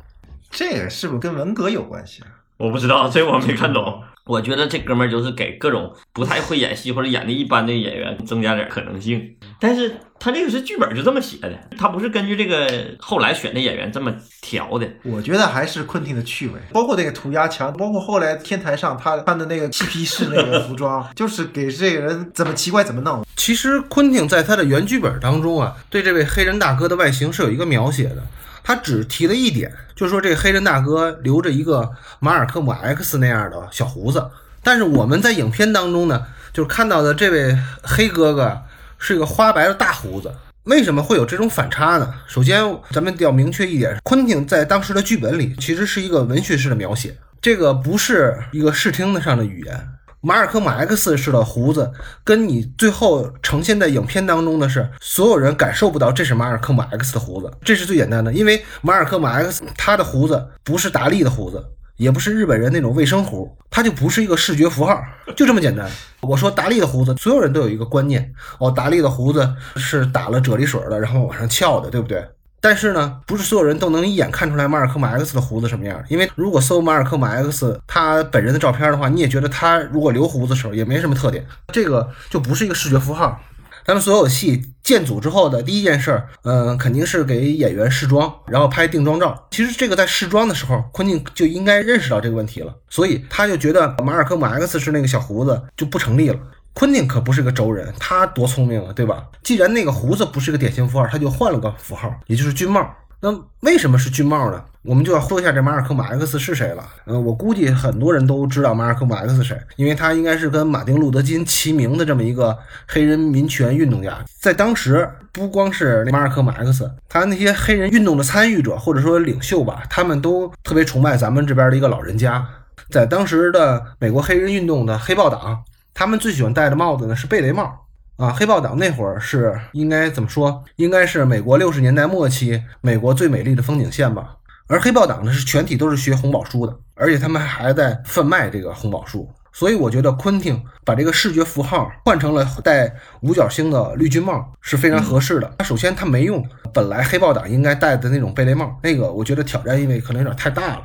[0.51, 2.29] 这个是不是跟文革有关系啊？
[2.57, 4.03] 我不知道，这我没看懂。
[4.25, 14.87] 我觉得这哥们儿就是给各种不太会演戏或者演的一般的演员增加点可能性，但是他这个是剧本就这么写的，他不是根据这个后来选的演员这么调的。
[15.05, 23.25] 我觉得还是昆汀的趣味，包括那个涂鸦墙，包括后来天台上他穿的那个漆皮式那个服装， 就是给这个人怎么奇怪怎么弄。
[23.35, 28.23] 其实昆汀在他的原剧本当中啊，对这位黑人大哥的外形是有一个描写的。
[28.69, 34.31] 他只提了一点，就是说这黑人大哥留着一个马尔科姆 X 那样的小胡子。
[34.63, 38.61] 但是我们在影片当中呢，就看到的这位黑哥哥
[38.99, 40.31] 是一个花白的大胡子。
[40.65, 42.13] 为什么会有这种反差呢？
[42.27, 49.89] 首先，咱们要明确一点，昆汀在当时的剧本里其实是一个文学式的描写，这个不是一个视听的上的语言。
[50.21, 51.93] 马尔科姆 X 式的胡子，
[52.25, 58.33] 跟你最后呈现在影片当中的是，所有人感受不到这是马尔科姆 X 的胡子，这是最简单的。
[58.33, 61.65] 因为马尔科姆 X 他的胡子不是达利的胡子，
[61.97, 65.01] 也不是日本人那种卫生胡，它就不是一个视觉符号，
[65.37, 65.89] 就这么简单。
[66.21, 72.27] 我说达利的胡子，所有人都有一个观念，哦，达利的胡子是打了啫喱水的，然后往上翘的，对不对？
[72.61, 76.03] 但是呢，不是所有人都能一眼看出来马尔科姆 X 的胡子什么样。
[76.09, 83.41] 因为如果搜马尔科姆 X 他本人的照片的话，你也觉得他如果留胡子的时候也没什么特点，这个就不是一个视觉符号。
[83.87, 89.47] 咱们所有戏建组之后的第一件事儿，嗯、肯定是给演员试妆，然后拍定妆照。
[89.51, 96.39] 其实这个在试妆的时候，昆汀就应该认识到这个问题了，所以他就觉得马尔科姆 X 是那个小胡子就不成立了。
[96.79, 99.25] 昆汀可不是个轴人，他多聪明啊，对吧？
[99.43, 102.89] 既然那个胡子不是个典型符号，他就换了个符号，也就是军帽。
[103.21, 104.65] 那为什么是军帽呢？
[104.83, 106.87] 我们就要说一下这马尔科姆 X 是谁了。
[107.07, 114.25] 嗯，我估计很多人都知道马尔科姆 X 是谁，因为他应该是跟马丁路德金齐名的这么一个黑人民权运动家。
[114.39, 122.47] 在当时，不光是马尔科姆 X，他那些黑人运动的参与者或者说领袖吧，他们都特别崇拜咱们这边的一个老人家。
[122.89, 125.65] 在当时的美国黑人运动的黑豹党，
[125.99, 127.77] 他们最喜欢戴的帽子呢是贝雷帽。
[128.19, 130.63] 啊，黑豹党那会儿是应该怎么说？
[130.77, 134.37] 应该是美国六十年代末期美国最美丽的风景线吧。
[134.69, 139.29] 而黑豹党呢是全体都是学红宝书的，而且他们还在贩卖这个红宝书。
[139.53, 145.53] 所以我觉得昆汀把这个视觉符号换成了戴五角星的绿军帽是非常合适的。
[145.59, 150.83] 他首先他没用本来黑豹党应该戴的那种贝雷帽，那个我觉得挑战意味可能有点太大了。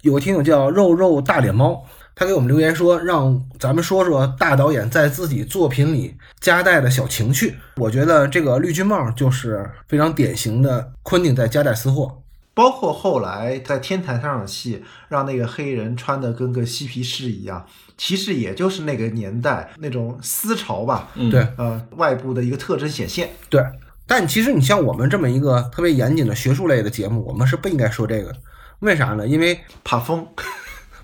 [0.00, 1.84] 有个听友叫肉肉大脸猫。
[2.14, 7.54] 他给我们留言说，让咱们说说大导演在自己作品里夹带的小情趣。
[7.76, 12.20] 我觉得这个绿军帽就是非常典型的昆汀在夹带私货。
[12.56, 17.66] 包括后来在天台上的戏，让那个黑人穿的跟个嬉皮士一样，
[17.98, 23.28] 其实也就是那个年代那种思潮吧，嗯，对呃，外部的一个特征显现。
[23.50, 23.60] 对，
[24.06, 28.38] 但其实你像我们这么一个特别严谨的学术类的节目，我们是不应该说这个的。
[28.78, 29.26] 为啥呢？
[29.26, 30.24] 因为怕疯，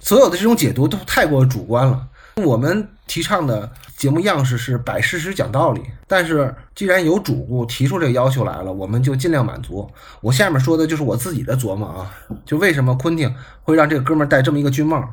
[0.01, 2.09] 所有的这种解读都太过主观了。
[2.37, 9.89] 我们提倡的节目样式是摆事实讲道理，但是既然有主顾提出这个要求来了，我们就尽量满足。
[10.23, 12.11] 我下面说的就是我自己的琢磨啊，
[12.47, 15.07] 就为什么昆汀会让这个哥们儿戴这么一个军帽。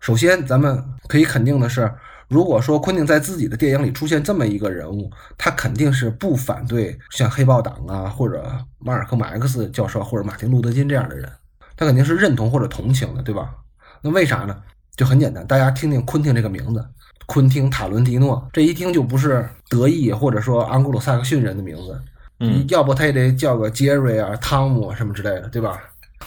[0.00, 1.92] 首先，咱们可以肯定的是，
[2.26, 8.44] 如果说昆汀在自己的电影里出现这么一个人物，他肯定是不反对像黑豹党啊，或者
[8.80, 11.30] 马尔科姆 X 教授或者马丁路德金这样的人，
[11.76, 13.54] 他肯定是认同或者同情的，对吧？
[14.02, 14.56] 那为啥呢？
[14.96, 16.84] 就很简单，大家听听昆汀这个名字。
[17.26, 22.02] 昆汀·塔伦蒂诺，这一听就不是德裔或者说安古鲁萨克逊人的名字，
[22.40, 25.80] 嗯，要不他也得叫个杰瑞啊、汤姆啊什么之类的，对吧？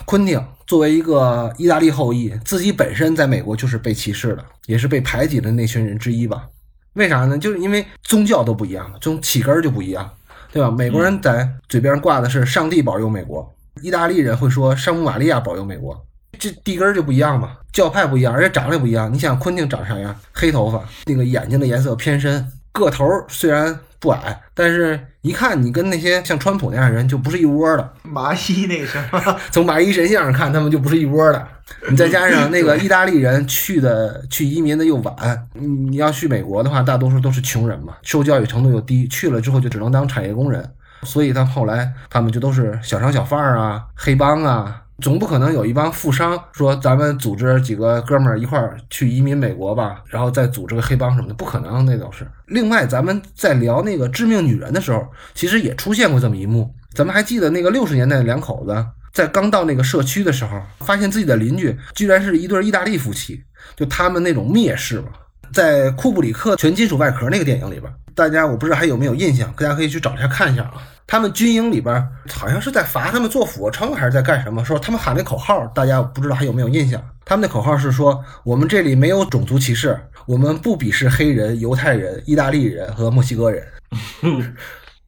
[0.05, 6.47] 昆汀作为一个意大利后裔，自己本身在美国就是被歧视的，也是被排挤的那群人之一吧？
[6.93, 7.37] 为啥呢？
[7.37, 10.09] 就是因为宗教都不一样，从起根就不一样，
[10.51, 10.71] 对吧？
[10.71, 16.03] 美国人在嘴边挂的是上帝保佑美国，意大利人会说圣母玛利亚保佑美国。
[16.39, 19.11] 这地根就不一样嘛，教派不一样，而且长得也不一样。
[19.11, 20.15] 你想昆汀长啥样？
[20.33, 27.93] 黑头发，那个眼睛的颜色偏深，个头虽然不矮，但是一看你跟那些像川普那样的人就不是一窝的。
[28.03, 31.47] 麻衣那什么，从麻衣神像上看，他们就不是一窝的。
[31.89, 40.63] 你再加上那个意大利人去的去移民的又晚，你要去美国的话，大多数都是穷人嘛，受教育程度又低，去了之后就只能当产业工人，
[41.01, 44.83] 所以他后来他们就都是小商小贩啊、黑帮啊。
[45.01, 52.25] 总不可能有一帮富商说咱们组织几个哥们儿一块儿去移民美国吧，然后再组织个黑帮什么的，不可能，那都是。
[52.47, 56.73] 另外，咱们在聊那个致命女人的时候，其实也出现过这么一幕。
[56.93, 63.43] 咱们还记得那个六十年代的两口子在刚到那个社区的时候，发现自己的邻居居然是一对意大利夫妻，
[63.75, 65.09] 就他们那种蔑视嘛。
[65.53, 70.73] 在库布里克全金属外壳那个电影里边，大家我不知道还有没有印象，大家可以去找一下看一下啊。
[71.07, 74.65] 他们军营里边好像是在罚他们做俯卧撑，还是在干什么？
[74.65, 76.99] 说他们喊那口号，大家不知道还有没有印象？
[77.23, 83.65] 他们的口号是说：“我们这里没有种族歧视，我们不鄙视黑人、犹太人、意大利人和墨西哥人。”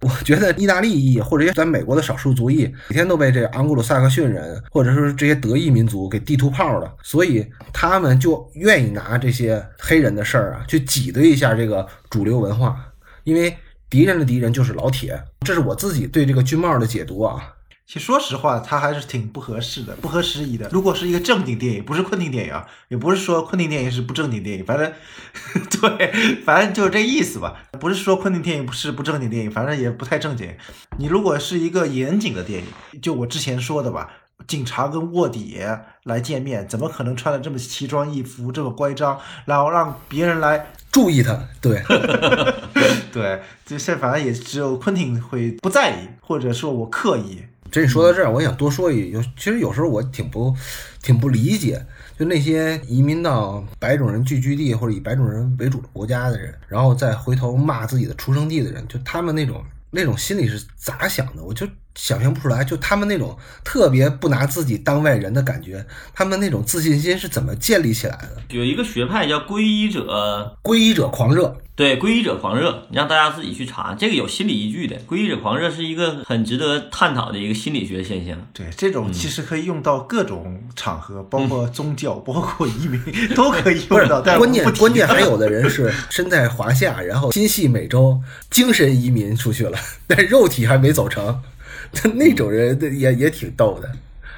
[0.01, 12.77] 我觉得意大利裔或者在美国的少数族裔，每天都被这昂古鲁萨克逊人或者说这些德裔民族给地图炮了，所以他们就愿意拿这些黑人的事儿啊去挤兑一下这个主流文化，
[13.23, 13.55] 因为。
[13.89, 17.41] 敌人的敌人就是老铁，这是我自己对这个军帽的解读啊。
[17.88, 20.67] 其实说实话，它还是挺不合适的，不合时宜的。
[20.73, 24.91] 如果是一个正经电影，不是昆汀电影啊，也不是说昆汀电影是不正经电影，反正
[25.80, 26.12] 对，
[26.43, 27.63] 反正就是这意思吧。
[27.80, 30.54] 不是说昆汀电影不是不正经电影，反正也不太正经。
[30.97, 34.12] 你如果是一个严谨的电影，就我之前说的吧，
[34.45, 35.58] 警察跟卧底
[36.04, 40.73] 来见面，怎么可能穿的这么奇装异服，这么乖张，然后让别人来？
[40.91, 41.82] 注意他，对
[43.13, 47.43] 对，就是反正也只有昆汀会不在意，或者说我刻意。
[47.71, 50.56] 这说到这儿，我想多说一，有其实有时候我挺不
[51.01, 51.86] 挺不理解，
[52.17, 61.67] 就那些移民到白种人聚居地或者以白种人为主的国家的人，然后再回头骂自己的出生地的人，就他们那种那种心里是咋想的，我就。
[61.97, 68.38] 想象不出来，就他们那种特别不拿自己当外人的感觉，他们那种自信心是怎么建立起来的？
[68.49, 71.57] 有一个学派叫皈依者，皈依者狂热。
[71.75, 74.95] 对，皈依者狂热，你让大家自己去查，这个有心理依据的。
[75.07, 78.36] 皈依者狂热是一个很值得探讨的一个心理学现象。
[78.51, 82.99] 对，这种其实可以用到各种场合，包括宗教，包括移民，
[83.36, 84.21] 都可以用到。
[84.21, 91.43] 但关键关键还有的人是身在华夏，然后心系美洲，精神移民出去了，但肉体还没走成。
[92.15, 93.89] 那种人也也挺逗的，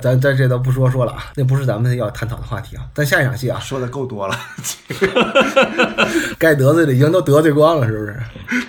[0.02, 2.88] 咱咱这都不说说了啊，那不是咱们要探讨的话题啊。
[2.94, 4.38] 咱下一场戏啊，说的够多了，
[6.40, 8.20] 该得罪的已经都得罪光了，是不是？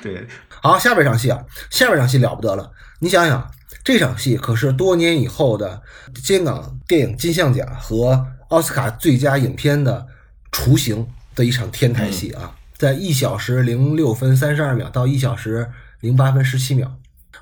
[0.03, 2.71] 对，好，下边场戏啊，下边场戏了不得了。
[2.99, 3.51] 你想想，
[3.85, 5.81] 这场戏可是多年以后的
[6.23, 10.07] 香港电影金像奖和奥斯卡最佳影片的
[10.53, 16.93] 雏形的一场天台戏啊，在一小时零六分三十二秒到一小时零八分十七秒。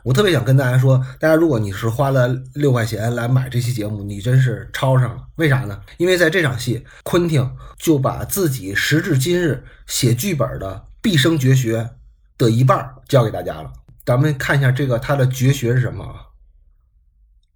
[0.08, 5.22] 我特别想跟大家说，大家如果你是花了六块钱来买这期节目，你真是抄上了。
[5.36, 5.82] 为啥呢？
[5.98, 11.90] 因为在这场戏，昆汀就把自己时至今日写剧本的毕生绝学
[12.38, 13.70] 的一半教给大家了。
[14.06, 16.02] 咱们看一下这个他的绝学是什么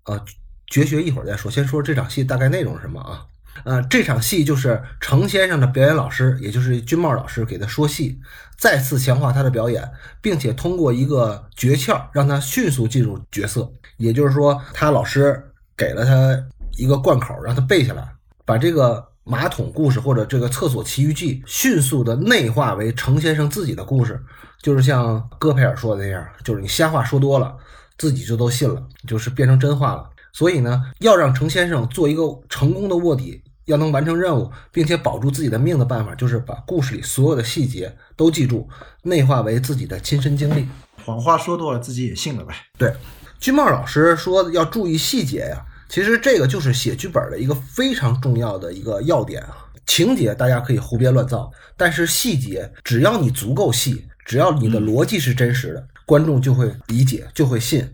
[0.04, 0.12] 啊？
[0.14, 0.24] 啊，
[0.66, 3.24] 绝学一会儿再说，先说这场戏大概内容是什么啊？
[3.64, 8.18] 呃，这场戏就是程先生的表演老师，也就是军帽老师给他说戏，
[8.56, 9.88] 再次强化他的表演，
[10.20, 13.70] 并且通过一个诀窍让他迅速进入角色。
[13.98, 16.36] 也就是说，他老师给了他
[16.76, 18.02] 一个贯口，让他背下来，
[18.44, 24.20] 把这个马桶故事或者这个厕所奇遇记迅速的内化为程先生自己的故事。
[24.60, 27.54] 就是像戈培尔说的那样，就是你瞎话说多了，
[27.98, 30.08] 自己就都信了，就是变成真话了。
[30.32, 33.42] 所以呢，要让程先生做一个成功的卧底。
[33.66, 38.68] 要能完成任务，并且保住自己的命的办法，就是把故事里所有的细节都记住，
[39.04, 40.66] 内化为自己的亲身经历。
[41.04, 42.52] 谎话说多了，自己也信了呗。
[42.76, 42.92] 对，
[43.38, 49.56] 君茂老师说要注意细节呀，其实这个就是写剧本的一个非常重要的一个要点啊。
[49.86, 57.88] 情节大家可以胡编乱造，但是细节只要你足够细，只要你的逻辑是真实的，观众就会理解，就会信。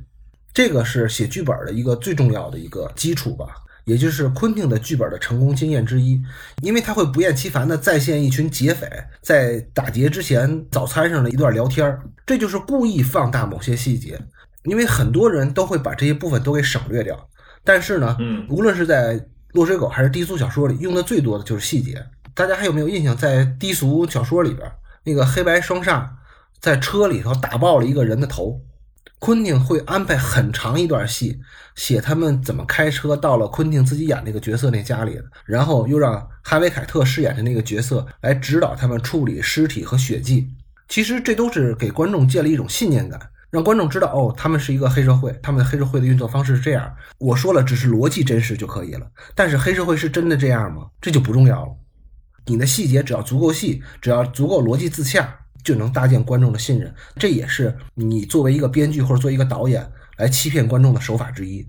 [0.59, 3.47] 这个是写剧本的一个最重要的一个基础吧，
[3.85, 6.21] 也就是昆汀的剧本的成功经验之一，
[6.63, 8.91] 因为他会不厌其烦地再现一群劫匪
[9.23, 14.21] 在打劫之前早餐上的一段聊天儿，这就是故意放大某些细节，
[14.65, 17.29] 因为很多人都会把这些部分都给省略掉，
[17.63, 22.05] 但是呢，嗯无论是在落水狗还是低俗小说里，用的最多的就是细节。
[22.35, 24.69] 大家还有没有印象，在低俗小说里边，
[25.05, 26.05] 那个黑白双煞
[26.61, 28.61] 在车里头打爆了一个人的头？
[29.19, 31.41] 昆汀会安排很长一段戏，
[31.75, 40.49] 写他们怎么开车到了昆汀自己演那个角色那家里，然后又让哈维·凯特饰演的那个角色来指导他们处理尸体和血迹。
[40.89, 46.95] 其实这都是给观众建立一种信念感，让观众知道哦，他们是一个黑社会，他们黑社会的运作方式是这样。
[47.19, 50.87] 我说了，只是逻辑真实就可以了，但是黑社会是真的这样吗？
[51.01, 51.73] 这就不重要了。
[52.47, 56.95] 你的细节只要足够细，只要足够逻辑自洽，就能搭建观众的信任。
[57.17, 61.67] 这也是你作为一个编剧或者作为一个导演来欺骗观众的手法之一。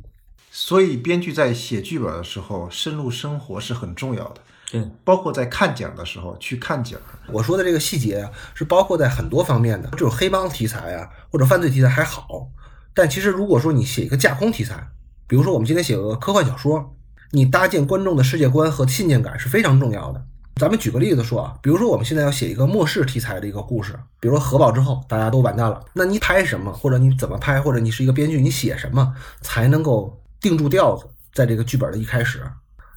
[0.52, 4.42] 所以，编剧在写剧本的时候，深入生活是很重要的。
[4.72, 6.98] 对，包括在看景的时候去看景，
[7.28, 9.90] 我说的这个细节啊，是包括在很多方面的。
[9.92, 12.50] 这种黑帮题材啊，或者犯罪题材还好，
[12.94, 14.88] 但其实如果说你写一个架空题材，
[15.28, 16.96] 比如说我们今天写个科幻小说，
[17.32, 20.26] 你搭建观众的世界观和信念感是非常重要的。
[20.60, 32.44] 咱们举个例子说啊，比如说我们现在要写一个末世题材的一个故事，比如说核爆之后大家都完蛋了，那你拍什么，或者你怎么拍，或者你是一个编剧，你写什么才能够定住调子，在这个剧本的一开始。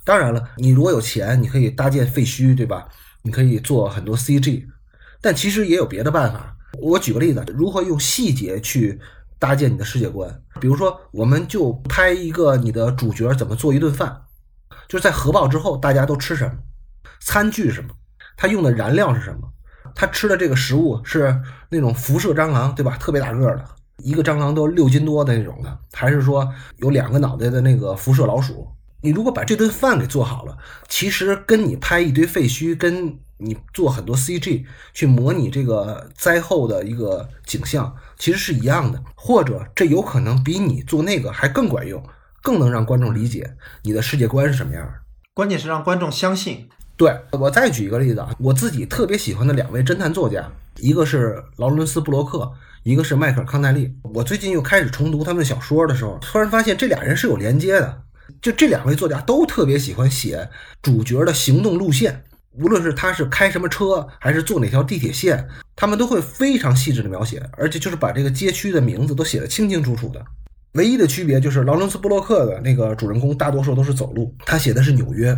[0.04, 2.88] 当然了，你如果有钱，你可以搭建废墟，对吧？
[3.22, 4.66] 你可以做很多 CG，
[5.20, 6.56] 但其实也有别的办法。
[6.80, 9.00] 我举个例子，如何用细节去
[9.38, 10.42] 搭建你的世界观？
[10.60, 14.22] 比如说，我们就拍一个你的主角怎么做一顿饭，
[14.88, 16.54] 就是在核爆之后大家都吃什么，
[17.24, 17.90] 餐具是什么，
[18.36, 19.48] 他用的燃料是什么，
[19.94, 22.96] 他吃的这个食物是那种辐射蟑螂，对吧？
[22.98, 23.64] 特别大个儿的，
[23.98, 28.68] 一个蟑螂都六斤多的那种的，还是说有两个脑袋的那个辐射老鼠？
[29.04, 30.56] 你如果把这顿饭给做好了，
[30.88, 39.02] 其实跟你拍一堆废墟，跟你做很多 CG 去模拟这个灾后的一个景象，其实是一样的。
[39.16, 42.00] 或者这有可能比你做那个还更管用，
[42.42, 44.88] 更能让观众理解你的世界观是什么样。
[45.34, 46.68] 关键是让观众相信。
[46.96, 53.92] 对我再举一个例子啊，我自己特别喜欢的两位侦探作家，一个是劳伦斯·布洛克，一个是迈克尔·康奈利。
[54.02, 58.02] 我最近又开始重读他们的小说的时候，突然发现这俩人是有连接的。
[58.40, 60.48] 就这两位作家都特别喜欢写
[60.80, 70.24] 主角的行动路线，无论是他是开什么车，还是坐哪条地铁线，他们都会非常细致的描写，而且就是把这个街区的名字都写得清清楚楚的。
[70.72, 75.34] 唯一的区别就是劳伦斯·布洛克的那个主人公大多数都是走路，他写的是纽约；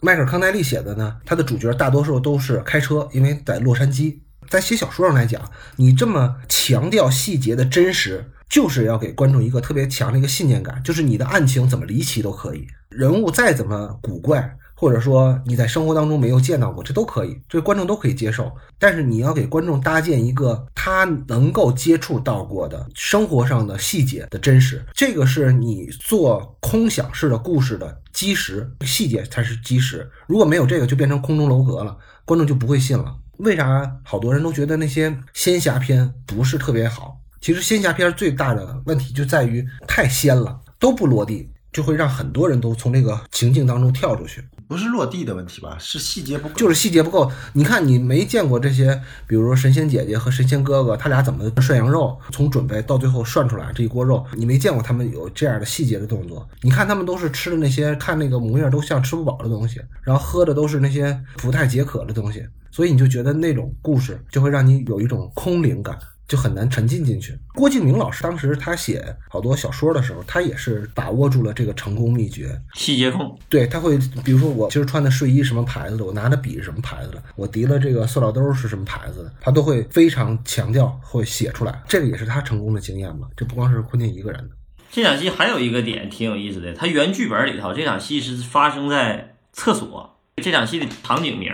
[0.00, 4.18] 迈克尔·康奈利写的呢，他的主角大多数都是开车，因为在洛杉矶。
[4.48, 5.42] 在写小说上来讲，
[5.76, 8.30] 你这么强调细节的真实。
[8.48, 18.52] 就是要给观众一个特别强的一个信念感，就是你的案情怎么离奇都可以，人物再怎么古怪，或者说你在生活当中没有见到过，这都可以，这观众都可以接受。
[18.78, 30.08] 但是你要给观众搭建一个他能够接触到过的生活上的细节的真实，这个是你做空想式的故事的基石，细节才是基石。
[30.26, 31.96] 如果没有这个，就变成空中楼阁了，
[32.26, 33.16] 观众就不会信了。
[33.38, 37.18] 为啥好多人都觉得那些仙侠片不是特别好？
[37.40, 44.42] 其实仙侠片最大的问题就在于太仙了，都不落地，就会让很多人都从这个情境当中跳出去。
[44.68, 45.76] 不是落地的问题吧？
[45.78, 46.54] 是细节不够。
[46.54, 47.30] 就是细节不够。
[47.52, 56.48] 你看，你没见过这些，比如说神仙姐姐和神仙哥哥，他俩怎么涮羊肉，从准备到最后涮出来这一锅肉，你没见过他们有这样的细节的动作。
[56.62, 65.96] 你看他们都是吃的那些，看那个模样都像吃不饱的东西，然后喝的都是那些不太解渴的东西，所以你就觉得那种故事就会让你有一种空灵感。
[66.28, 67.38] 就很难沉浸进去。
[67.54, 72.60] 郭敬明老师当时他写好多小说的时候，他也是把握住了这个成功秘诀。
[72.74, 81.82] 细节控，对他会，比如说我今儿穿的睡衣什么牌子的，我拿的笔是什么牌子的，我提了这个塑料兜是什么牌子的，他都会非常强调，会写出来。
[81.86, 83.28] 这个也是他成功的经验嘛。
[83.36, 84.56] 这不光是昆汀一个人的。
[84.90, 90.12] 这场戏还有一个点挺有意思的，他原剧本里头这场戏是发生在厕所。
[90.42, 91.50] 这场戏的场景名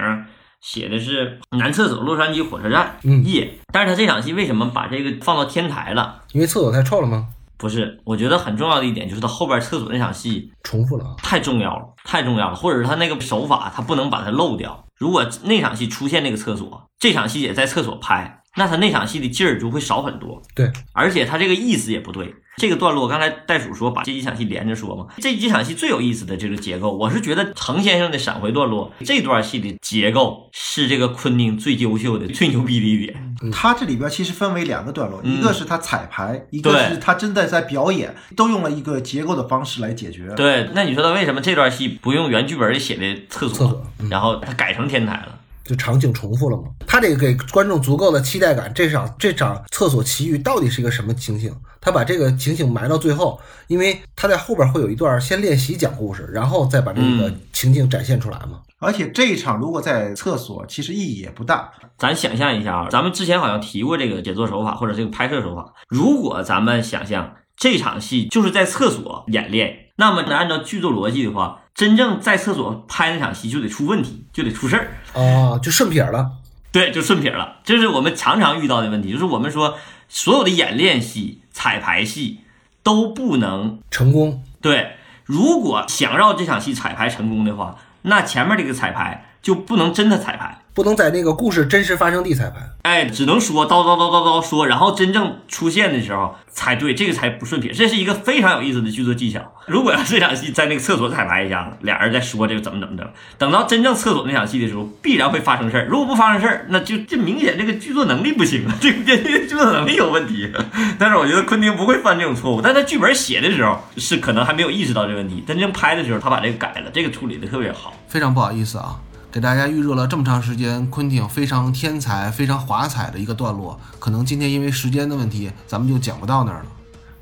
[0.62, 3.58] 写的是男厕所，洛杉矶火车站嗯夜。
[3.70, 6.22] 但是他这场戏为什么把这个放到天台了？
[6.32, 7.28] 因为厕所太臭了吗？
[7.58, 11.14] 不是，我觉得很重要的一点就是他后边厕所那场戏重复了啊。
[11.18, 14.84] 太重要了，太重要了，或者是他那个手法他不能把它漏掉。
[14.98, 20.42] 如果那场戏出现那个厕所，这场戏也在厕所拍，那他那场戏的劲儿就会少很多。
[20.54, 22.34] 对，而且他这个意思也不对。
[22.58, 33.34] 这个段落，刚才袋鼠说把这几场戏连着说嘛，这几场戏最有意思的这个结构，我是觉得程先生的闪回段落这段戏的结构是这个昆汀最优秀的、最牛逼的一点。
[33.50, 40.28] 他这里边其实分为两个段落，嗯一个是他彩排，一个是他真的在表演，都用了一个结构的方式来解决。
[40.36, 45.38] 对，那你说他为什么这段戏不用原剧本里写的厕所，厕所嗯然后他改成天台了？
[45.64, 46.64] 就场景重复了嘛。
[46.86, 51.54] 他得给观众足够的期待感，这场这场厕所奇遇到底是一个什么情形？
[51.80, 58.60] 他把这个情形埋到最后，因为他在后边会有一段先练习讲故事，然后再把这个嗯情景展现出来嘛。
[58.78, 61.72] 而且这一场如果在厕所，其实意义也不大。
[61.98, 65.72] 咱想象一下啊，咱们之前好像提过这个写作手法或者这个拍摄手法。
[65.88, 74.90] 如果咱们想象这场戏就是在厕所演练，那么按照剧作逻辑的话，真正在厕所拍那场戏就得出问题，就得出事儿。
[75.14, 76.32] 啊，就顺撇了。
[76.70, 77.56] 对，就顺撇了。
[77.64, 82.40] 这是我们常常遇到的问题，就是我们说所有的演练戏、彩排戏
[82.82, 84.96] 都不能成功，对。
[85.24, 92.70] 如果想让这场戏彩排成功的话，那前面这个彩排就不能真的彩排，不能在那个故事真实发生地彩排。
[92.82, 97.72] 哎，只能说叨叨叨叨叨说，然后真正出现的时候才对，这个才不顺撇。
[97.72, 99.52] 这是一个非常有意思的剧作技巧。
[99.66, 105.86] 如果要这场戏在那个厕所彩排一下子，俩人在说这个怎么怎么着，等到真正厕所那场戏的时候，必然会发生事儿。
[105.86, 110.50] 如果不发生事儿，那就这明显这个剧作能力不行啊，这个编剧的剧作能力有问题。
[110.98, 117.94] 但是我觉得昆汀不会犯这种错误，但他剧本写的时候是可能还没有意识到这个问题，真正拍的时候他把这个改了，这个处理的特别好。
[118.08, 118.96] 非常不好意思啊，
[119.32, 126.66] 给大家预热了这么长时间，昆汀非常天才、非常华彩的一个段落，可能今天因为时间的问题，咱们就讲不到那儿了。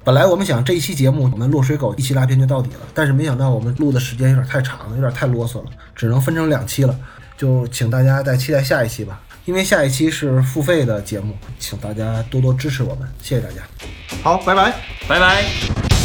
[0.03, 6.99] 本来我们想这一期节目我们落水狗一期拉片就到底了，但是没想到我们录的时间有点太长了，有点太啰嗦了，只能分成两期了，
[7.37, 9.21] 就请大家再期待下一期吧。
[9.45, 13.63] 因为下一期是付费的节目，请大家多多支持我们，谢谢大家。
[14.23, 14.75] 好，拜拜。
[15.07, 16.00] 拜拜。